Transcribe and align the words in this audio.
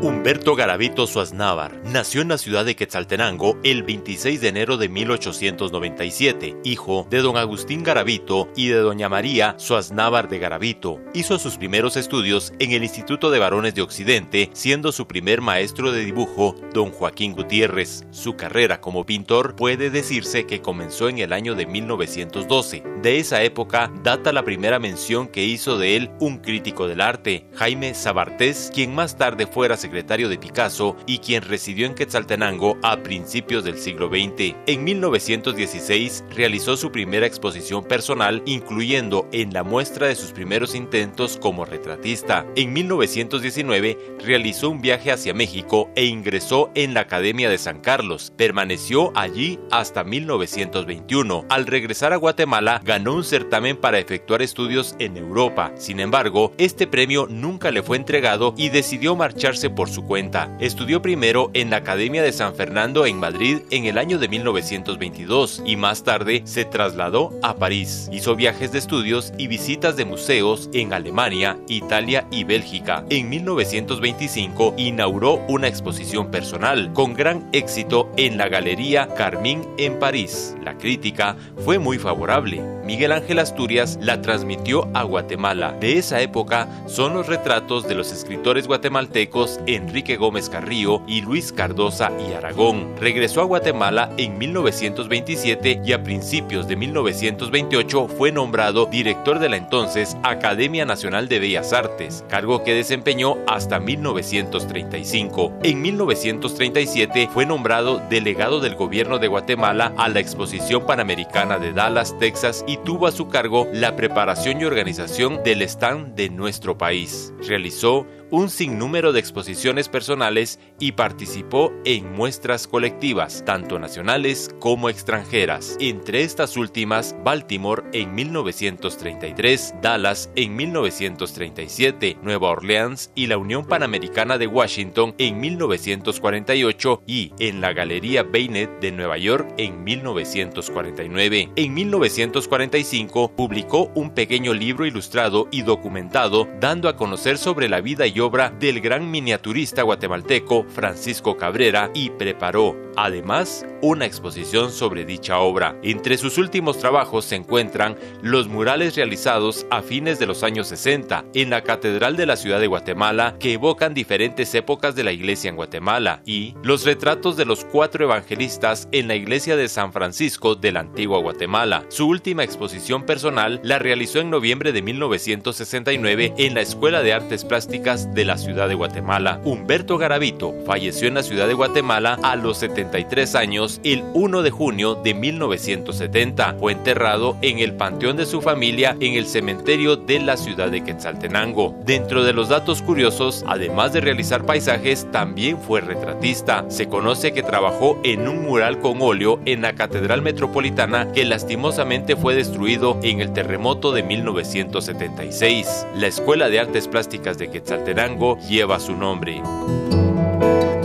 Humberto 0.00 0.54
Garavito 0.54 1.08
Suaznávar 1.08 1.82
nació 1.82 2.22
en 2.22 2.28
la 2.28 2.38
ciudad 2.38 2.64
de 2.64 2.76
Quetzaltenango 2.76 3.58
el 3.64 3.82
26 3.82 4.40
de 4.40 4.46
enero 4.46 4.76
de 4.76 4.88
1897, 4.88 6.56
hijo 6.62 7.04
de 7.10 7.18
don 7.18 7.36
Agustín 7.36 7.82
Garavito 7.82 8.48
y 8.54 8.68
de 8.68 8.76
doña 8.76 9.08
María 9.08 9.56
Suaznávar 9.58 10.28
de 10.28 10.38
Garavito. 10.38 11.00
Hizo 11.14 11.40
sus 11.40 11.56
primeros 11.56 11.96
estudios 11.96 12.52
en 12.60 12.70
el 12.70 12.84
Instituto 12.84 13.32
de 13.32 13.40
Varones 13.40 13.74
de 13.74 13.82
Occidente, 13.82 14.50
siendo 14.52 14.92
su 14.92 15.08
primer 15.08 15.40
maestro 15.40 15.90
de 15.90 16.04
dibujo 16.04 16.54
don 16.72 16.92
Joaquín 16.92 17.32
Gutiérrez. 17.32 18.06
Su 18.12 18.36
carrera 18.36 18.80
como 18.80 19.04
pintor 19.04 19.56
puede 19.56 19.90
decirse 19.90 20.46
que 20.46 20.62
comenzó 20.62 21.08
en 21.08 21.18
el 21.18 21.32
año 21.32 21.56
de 21.56 21.66
1912. 21.66 22.84
De 23.02 23.18
esa 23.18 23.42
época 23.42 23.90
data 24.04 24.32
la 24.32 24.44
primera 24.44 24.78
mención 24.78 25.26
que 25.26 25.44
hizo 25.44 25.76
de 25.76 25.96
él 25.96 26.10
un 26.20 26.38
crítico 26.38 26.86
del 26.86 27.00
arte, 27.00 27.48
Jaime 27.56 27.94
Sabartés, 27.94 28.70
quien 28.72 28.94
más 28.94 29.16
tarde 29.16 29.48
fuera 29.48 29.76
secretario 29.76 29.87
de 29.90 30.38
Picasso 30.38 30.96
y 31.06 31.18
quien 31.18 31.42
residió 31.42 31.86
en 31.86 31.94
Quetzaltenango 31.94 32.76
a 32.82 33.02
principios 33.02 33.64
del 33.64 33.78
siglo 33.78 34.08
XX. 34.08 34.54
En 34.66 34.84
1916 34.84 36.24
realizó 36.34 36.76
su 36.76 36.90
primera 36.90 37.26
exposición 37.26 37.84
personal, 37.84 38.42
incluyendo 38.46 39.28
en 39.32 39.52
la 39.52 39.62
muestra 39.62 40.08
de 40.08 40.14
sus 40.14 40.32
primeros 40.32 40.74
intentos 40.74 41.36
como 41.36 41.64
retratista. 41.64 42.46
En 42.56 42.72
1919 42.72 43.98
realizó 44.24 44.70
un 44.70 44.80
viaje 44.80 45.12
hacia 45.12 45.34
México 45.34 45.90
e 45.94 46.04
ingresó 46.04 46.70
en 46.74 46.94
la 46.94 47.00
Academia 47.00 47.48
de 47.48 47.58
San 47.58 47.80
Carlos. 47.80 48.32
Permaneció 48.36 49.12
allí 49.14 49.58
hasta 49.70 50.04
1921. 50.04 51.46
Al 51.48 51.66
regresar 51.66 52.12
a 52.12 52.16
Guatemala, 52.16 52.80
ganó 52.84 53.14
un 53.14 53.24
certamen 53.24 53.76
para 53.76 53.98
efectuar 53.98 54.42
estudios 54.42 54.94
en 54.98 55.16
Europa. 55.16 55.72
Sin 55.76 56.00
embargo, 56.00 56.52
este 56.58 56.86
premio 56.86 57.26
nunca 57.28 57.70
le 57.70 57.82
fue 57.82 57.96
entregado 57.96 58.54
y 58.56 58.68
decidió 58.68 59.16
marcharse 59.16 59.70
por 59.78 59.88
su 59.88 60.04
cuenta. 60.04 60.50
Estudió 60.58 61.00
primero 61.02 61.52
en 61.54 61.70
la 61.70 61.76
Academia 61.76 62.20
de 62.20 62.32
San 62.32 62.52
Fernando 62.56 63.06
en 63.06 63.16
Madrid 63.16 63.58
en 63.70 63.84
el 63.84 63.96
año 63.96 64.18
de 64.18 64.26
1922 64.26 65.62
y 65.64 65.76
más 65.76 66.02
tarde 66.02 66.42
se 66.46 66.64
trasladó 66.64 67.30
a 67.44 67.54
París. 67.54 68.10
Hizo 68.10 68.34
viajes 68.34 68.72
de 68.72 68.78
estudios 68.80 69.32
y 69.38 69.46
visitas 69.46 69.96
de 69.96 70.04
museos 70.04 70.68
en 70.72 70.92
Alemania, 70.92 71.58
Italia 71.68 72.26
y 72.32 72.42
Bélgica. 72.42 73.04
En 73.08 73.28
1925 73.28 74.74
inauguró 74.76 75.34
una 75.46 75.68
exposición 75.68 76.32
personal 76.32 76.92
con 76.92 77.14
gran 77.14 77.48
éxito 77.52 78.10
en 78.16 78.36
la 78.36 78.48
Galería 78.48 79.06
Carmín 79.14 79.62
en 79.78 80.00
París. 80.00 80.56
La 80.60 80.76
crítica 80.76 81.36
fue 81.64 81.78
muy 81.78 81.98
favorable. 82.00 82.60
Miguel 82.84 83.12
Ángel 83.12 83.38
Asturias 83.38 83.98
la 84.00 84.22
transmitió 84.22 84.88
a 84.94 85.02
Guatemala. 85.04 85.76
De 85.78 85.98
esa 85.98 86.20
época 86.20 86.66
son 86.88 87.14
los 87.14 87.28
retratos 87.28 87.86
de 87.86 87.94
los 87.94 88.10
escritores 88.10 88.66
guatemaltecos 88.66 89.60
Enrique 89.68 90.16
Gómez 90.16 90.48
Carrillo 90.48 91.02
y 91.06 91.20
Luis 91.20 91.52
Cardosa 91.52 92.10
y 92.26 92.32
Aragón. 92.32 92.94
Regresó 92.98 93.42
a 93.42 93.44
Guatemala 93.44 94.10
en 94.16 94.38
1927 94.38 95.82
y 95.84 95.92
a 95.92 96.02
principios 96.02 96.66
de 96.66 96.76
1928 96.76 98.08
fue 98.08 98.32
nombrado 98.32 98.86
director 98.86 99.38
de 99.38 99.50
la 99.50 99.56
entonces 99.56 100.16
Academia 100.22 100.86
Nacional 100.86 101.28
de 101.28 101.38
Bellas 101.38 101.72
Artes, 101.72 102.24
cargo 102.28 102.64
que 102.64 102.74
desempeñó 102.74 103.36
hasta 103.46 103.78
1935. 103.78 105.52
En 105.62 105.82
1937 105.82 107.28
fue 107.32 107.44
nombrado 107.44 108.00
delegado 108.08 108.60
del 108.60 108.74
gobierno 108.74 109.18
de 109.18 109.28
Guatemala 109.28 109.92
a 109.98 110.08
la 110.08 110.20
Exposición 110.20 110.86
Panamericana 110.86 111.58
de 111.58 111.72
Dallas, 111.72 112.18
Texas 112.18 112.64
y 112.66 112.78
tuvo 112.78 113.06
a 113.06 113.12
su 113.12 113.28
cargo 113.28 113.68
la 113.72 113.96
preparación 113.96 114.60
y 114.60 114.64
organización 114.64 115.42
del 115.44 115.62
stand 115.62 116.14
de 116.14 116.30
nuestro 116.30 116.78
país. 116.78 117.32
Realizó 117.46 118.06
un 118.30 118.50
sinnúmero 118.50 119.12
de 119.12 119.20
exposiciones 119.20 119.88
personales 119.88 120.58
y 120.78 120.92
participó 120.92 121.72
en 121.84 122.12
muestras 122.12 122.66
colectivas, 122.66 123.44
tanto 123.44 123.78
nacionales 123.78 124.54
como 124.58 124.88
extranjeras. 124.88 125.76
Entre 125.80 126.22
estas 126.22 126.56
últimas, 126.56 127.16
Baltimore 127.24 127.84
en 127.92 128.14
1933, 128.14 129.74
Dallas 129.82 130.30
en 130.36 130.56
1937, 130.56 132.18
Nueva 132.22 132.50
Orleans 132.50 133.10
y 133.14 133.26
la 133.26 133.38
Unión 133.38 133.64
Panamericana 133.64 134.38
de 134.38 134.46
Washington 134.46 135.14
en 135.18 135.40
1948 135.40 137.02
y 137.06 137.32
en 137.38 137.60
la 137.60 137.72
Galería 137.72 138.22
Bennett 138.22 138.80
de 138.80 138.92
Nueva 138.92 139.18
York 139.18 139.52
en 139.56 139.82
1949. 139.84 141.50
En 141.56 141.74
1945 141.74 143.32
publicó 143.32 143.90
un 143.94 144.10
pequeño 144.10 144.54
libro 144.54 144.86
ilustrado 144.86 145.48
y 145.50 145.62
documentado 145.62 146.48
dando 146.60 146.88
a 146.88 146.96
conocer 146.96 147.38
sobre 147.38 147.68
la 147.68 147.80
vida 147.80 148.06
y 148.06 148.17
obra 148.20 148.50
del 148.50 148.80
gran 148.80 149.10
miniaturista 149.10 149.82
guatemalteco 149.82 150.64
Francisco 150.68 151.36
Cabrera 151.36 151.90
y 151.94 152.10
preparó, 152.10 152.87
además, 153.04 153.64
una 153.80 154.06
exposición 154.06 154.72
sobre 154.72 155.04
dicha 155.04 155.38
obra. 155.38 155.76
Entre 155.82 156.18
sus 156.18 156.38
últimos 156.38 156.78
trabajos 156.78 157.24
se 157.24 157.36
encuentran 157.36 157.96
los 158.22 158.48
murales 158.48 158.96
realizados 158.96 159.66
a 159.70 159.82
fines 159.82 160.18
de 160.18 160.26
los 160.26 160.42
años 160.42 160.68
60 160.68 161.24
en 161.34 161.50
la 161.50 161.62
Catedral 161.62 162.16
de 162.16 162.26
la 162.26 162.36
Ciudad 162.36 162.60
de 162.60 162.66
Guatemala 162.66 163.36
que 163.38 163.52
evocan 163.52 163.94
diferentes 163.94 164.54
épocas 164.54 164.94
de 164.94 165.04
la 165.04 165.12
iglesia 165.12 165.48
en 165.48 165.56
Guatemala 165.56 166.22
y 166.26 166.54
los 166.62 166.84
retratos 166.84 167.36
de 167.36 167.44
los 167.44 167.64
cuatro 167.64 168.04
evangelistas 168.04 168.88
en 168.92 169.08
la 169.08 169.14
iglesia 169.14 169.56
de 169.56 169.68
San 169.68 169.92
Francisco 169.92 170.54
de 170.54 170.72
la 170.72 170.80
antigua 170.80 171.20
Guatemala. 171.20 171.84
Su 171.88 172.08
última 172.08 172.44
exposición 172.44 173.04
personal 173.04 173.60
la 173.62 173.78
realizó 173.78 174.18
en 174.20 174.30
noviembre 174.30 174.72
de 174.72 174.82
1969 174.82 176.34
en 176.36 176.54
la 176.54 176.60
Escuela 176.60 177.02
de 177.02 177.12
Artes 177.12 177.44
Plásticas 177.44 178.12
de 178.14 178.24
la 178.24 178.38
ciudad 178.38 178.68
de 178.68 178.74
Guatemala. 178.74 179.40
Humberto 179.44 179.98
Garavito 179.98 180.54
falleció 180.66 181.08
en 181.08 181.14
la 181.14 181.22
ciudad 181.22 181.46
de 181.46 181.54
Guatemala 181.54 182.18
a 182.22 182.36
los 182.36 182.62
73 182.88 183.34
años 183.34 183.80
el 183.84 184.02
1 184.14 184.42
de 184.42 184.50
junio 184.50 184.94
de 184.94 185.12
1970. 185.12 186.56
Fue 186.58 186.72
enterrado 186.72 187.36
en 187.42 187.58
el 187.58 187.74
panteón 187.74 188.16
de 188.16 188.24
su 188.24 188.40
familia 188.40 188.96
en 189.00 189.14
el 189.14 189.26
cementerio 189.26 189.96
de 189.96 190.20
la 190.20 190.36
ciudad 190.36 190.70
de 190.70 190.82
Quetzaltenango. 190.82 191.74
Dentro 191.84 192.24
de 192.24 192.32
los 192.32 192.48
datos 192.48 192.80
curiosos, 192.82 193.44
además 193.46 193.92
de 193.92 194.00
realizar 194.00 194.46
paisajes, 194.46 195.06
también 195.12 195.58
fue 195.58 195.80
retratista. 195.82 196.64
Se 196.70 196.88
conoce 196.88 197.32
que 197.32 197.42
trabajó 197.42 197.98
en 198.04 198.26
un 198.26 198.42
mural 198.42 198.80
con 198.80 199.02
óleo 199.02 199.40
en 199.44 199.62
la 199.62 199.74
Catedral 199.74 200.22
Metropolitana 200.22 201.12
que 201.12 201.24
lastimosamente 201.24 202.16
fue 202.16 202.34
destruido 202.34 202.98
en 203.02 203.20
el 203.20 203.32
terremoto 203.32 203.92
de 203.92 204.02
1976. 204.02 205.86
La 205.94 206.06
Escuela 206.06 206.48
de 206.48 206.60
Artes 206.60 206.88
Plásticas 206.88 207.36
de 207.36 207.50
Quetzaltenango 207.50 208.38
lleva 208.48 208.80
su 208.80 208.96
nombre. 208.96 209.42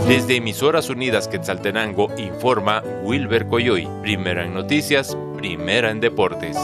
Desde 0.06 0.36
Emisoras 0.36 0.90
Unidas 0.90 1.28
Quetzaltenango 1.28 2.08
informa 2.18 2.82
Wilber 3.02 3.46
Coyoy, 3.46 3.88
primera 4.02 4.44
en 4.44 4.52
noticias, 4.52 5.16
primera 5.38 5.90
en 5.90 6.00
deportes. 6.00 6.58